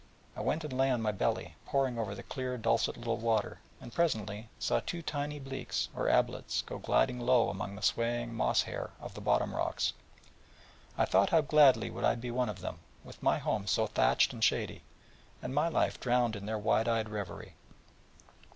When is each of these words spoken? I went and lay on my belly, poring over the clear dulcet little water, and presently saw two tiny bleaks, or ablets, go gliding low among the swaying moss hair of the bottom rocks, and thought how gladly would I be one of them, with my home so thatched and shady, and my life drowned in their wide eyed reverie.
I 0.35 0.41
went 0.41 0.63
and 0.63 0.73
lay 0.73 0.89
on 0.89 0.99
my 1.03 1.11
belly, 1.11 1.57
poring 1.67 1.99
over 1.99 2.15
the 2.15 2.23
clear 2.23 2.57
dulcet 2.57 2.97
little 2.97 3.17
water, 3.17 3.59
and 3.79 3.93
presently 3.93 4.49
saw 4.57 4.79
two 4.79 5.03
tiny 5.03 5.37
bleaks, 5.39 5.89
or 5.95 6.09
ablets, 6.09 6.63
go 6.63 6.79
gliding 6.79 7.19
low 7.19 7.49
among 7.49 7.75
the 7.75 7.83
swaying 7.83 8.33
moss 8.33 8.63
hair 8.63 8.89
of 8.99 9.13
the 9.13 9.21
bottom 9.21 9.53
rocks, 9.53 9.93
and 10.97 11.07
thought 11.07 11.29
how 11.29 11.41
gladly 11.41 11.91
would 11.91 12.03
I 12.03 12.15
be 12.15 12.31
one 12.31 12.49
of 12.49 12.61
them, 12.61 12.79
with 13.03 13.21
my 13.21 13.37
home 13.37 13.67
so 13.67 13.85
thatched 13.85 14.33
and 14.33 14.43
shady, 14.43 14.81
and 15.39 15.53
my 15.53 15.67
life 15.67 15.99
drowned 15.99 16.35
in 16.35 16.47
their 16.47 16.57
wide 16.57 16.87
eyed 16.87 17.07
reverie. 17.07 17.53